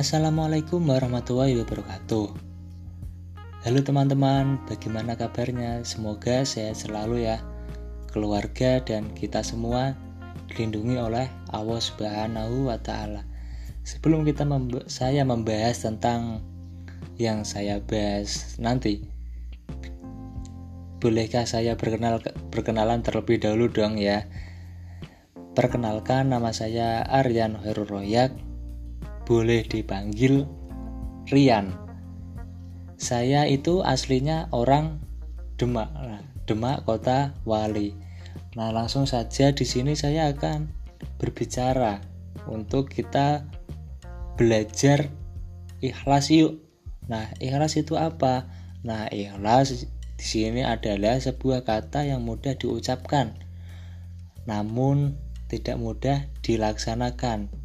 [0.00, 2.32] Assalamualaikum warahmatullahi wabarakatuh.
[3.68, 5.84] Halo teman-teman, bagaimana kabarnya?
[5.84, 7.44] Semoga sehat selalu ya.
[8.08, 9.92] Keluarga dan kita semua
[10.48, 13.28] dilindungi oleh Allah Subhanahu wa taala.
[13.84, 16.48] Sebelum kita memb saya membahas tentang
[17.20, 19.04] yang saya bahas nanti,
[20.96, 24.24] bolehkah saya berkenal perkenalan terlebih dahulu dong ya?
[25.52, 28.48] Perkenalkan nama saya Aryan Herul Royak
[29.30, 30.42] boleh dipanggil
[31.30, 31.70] Rian.
[32.98, 34.98] Saya itu aslinya orang
[35.54, 35.86] Demak,
[36.50, 37.94] Demak Kota Wali.
[38.58, 40.74] Nah, langsung saja di sini saya akan
[41.22, 42.02] berbicara
[42.50, 43.46] untuk kita
[44.34, 45.06] belajar
[45.78, 46.58] ikhlas yuk.
[47.06, 48.50] Nah, ikhlas itu apa?
[48.82, 49.86] Nah, ikhlas
[50.18, 53.38] di sini adalah sebuah kata yang mudah diucapkan,
[54.50, 55.14] namun
[55.46, 57.59] tidak mudah dilaksanakan.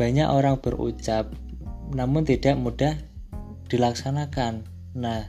[0.00, 1.28] Banyak orang berucap,
[1.92, 2.96] namun tidak mudah
[3.68, 4.64] dilaksanakan.
[4.96, 5.28] Nah,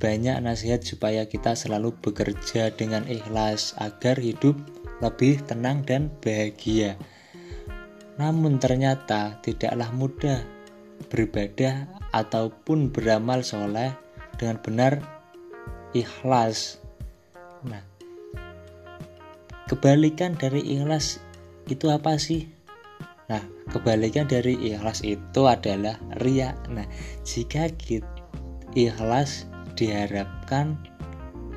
[0.00, 4.56] banyak nasihat supaya kita selalu bekerja dengan ikhlas agar hidup
[5.04, 6.96] lebih tenang dan bahagia.
[8.16, 10.40] Namun ternyata tidaklah mudah
[11.12, 13.92] beribadah ataupun beramal soleh
[14.40, 14.92] dengan benar
[15.92, 16.80] ikhlas.
[17.68, 17.84] Nah,
[19.68, 21.20] kebalikan dari ikhlas
[21.68, 22.57] itu apa sih?
[23.28, 26.56] Nah, kebalikan dari ikhlas itu adalah ria.
[26.72, 26.88] Nah,
[27.28, 28.08] jika kita
[28.72, 30.80] ikhlas diharapkan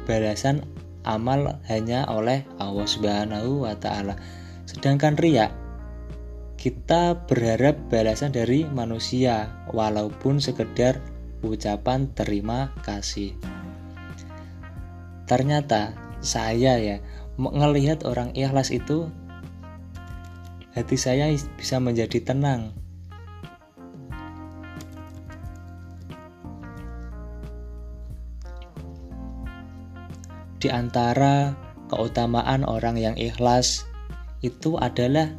[0.05, 0.63] balasan
[1.07, 4.17] amal hanya oleh Allah Subhanahu wa taala.
[4.69, 5.49] Sedangkan ria
[6.61, 11.01] kita berharap balasan dari manusia walaupun sekedar
[11.41, 13.33] ucapan terima kasih.
[15.25, 17.01] Ternyata saya ya
[17.41, 19.09] melihat orang ikhlas itu
[20.71, 21.27] hati saya
[21.57, 22.71] bisa menjadi tenang.
[30.61, 31.57] Di antara
[31.89, 33.89] keutamaan orang yang ikhlas
[34.45, 35.33] itu adalah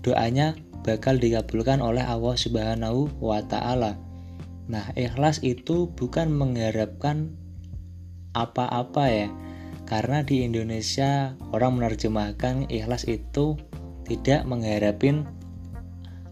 [0.00, 4.00] doanya bakal dikabulkan oleh Allah Subhanahu wa taala.
[4.64, 7.36] Nah, ikhlas itu bukan mengharapkan
[8.32, 9.28] apa-apa ya.
[9.84, 13.60] Karena di Indonesia orang menerjemahkan ikhlas itu
[14.04, 15.26] tidak mengharapin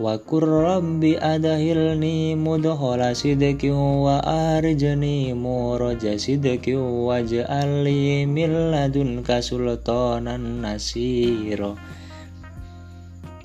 [0.00, 11.76] Wa qur rabbi adahilni mudkhala wa arjani muraja sidqin waj'al li min ladunka sultanan nasira.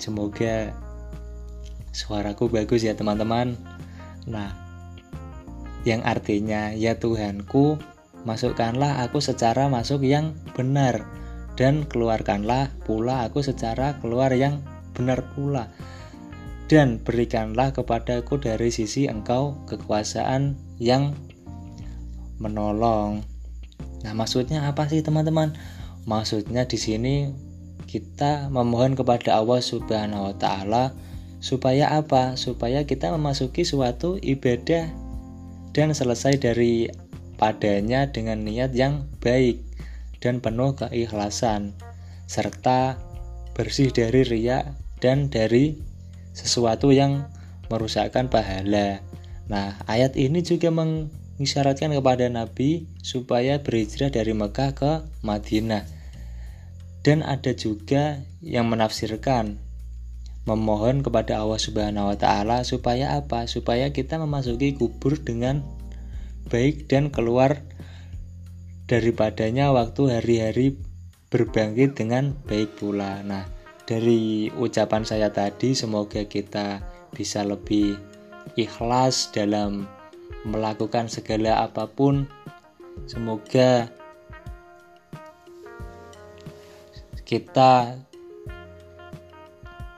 [0.00, 0.72] Semoga
[1.92, 3.73] suaraku bagus ya teman-teman
[4.24, 4.52] Nah,
[5.84, 7.76] yang artinya ya Tuhanku,
[8.24, 11.04] masukkanlah aku secara masuk yang benar
[11.54, 14.64] dan keluarkanlah pula aku secara keluar yang
[14.96, 15.70] benar pula.
[16.64, 21.12] Dan berikanlah kepadaku dari sisi engkau kekuasaan yang
[22.40, 23.20] menolong.
[24.02, 25.52] Nah, maksudnya apa sih teman-teman?
[26.08, 27.14] Maksudnya di sini
[27.84, 30.96] kita memohon kepada Allah Subhanahu wa taala
[31.44, 32.40] Supaya apa?
[32.40, 34.88] Supaya kita memasuki suatu ibadah
[35.76, 36.88] dan selesai dari
[37.36, 39.60] padanya dengan niat yang baik
[40.24, 41.76] dan penuh keikhlasan
[42.24, 42.96] serta
[43.52, 44.72] bersih dari riak
[45.04, 45.76] dan dari
[46.32, 47.28] sesuatu yang
[47.68, 49.04] merusakkan pahala.
[49.44, 55.84] Nah, ayat ini juga mengisyaratkan kepada Nabi supaya berhijrah dari Mekah ke Madinah.
[57.04, 59.60] Dan ada juga yang menafsirkan
[60.44, 63.48] memohon kepada Allah Subhanahu wa taala supaya apa?
[63.48, 65.64] Supaya kita memasuki kubur dengan
[66.52, 67.64] baik dan keluar
[68.84, 70.76] daripadanya waktu hari-hari
[71.32, 73.24] berbangkit dengan baik pula.
[73.24, 73.48] Nah,
[73.88, 76.84] dari ucapan saya tadi semoga kita
[77.16, 77.96] bisa lebih
[78.60, 79.88] ikhlas dalam
[80.44, 82.28] melakukan segala apa pun.
[83.08, 83.88] Semoga
[87.24, 87.98] kita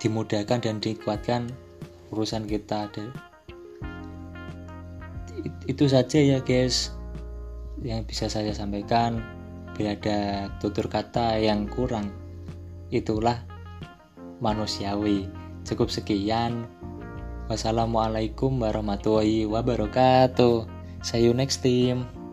[0.07, 1.51] dimudahkan dan dikuatkan
[2.15, 2.87] urusan kita
[5.67, 6.95] itu saja ya guys
[7.83, 9.21] yang bisa saya sampaikan.
[9.77, 12.09] Bila ada tutur kata yang kurang
[12.89, 13.45] itulah
[14.41, 15.29] manusiawi.
[15.67, 16.65] Cukup sekian.
[17.51, 20.65] Wassalamualaikum warahmatullahi wabarakatuh.
[21.05, 22.26] See you next time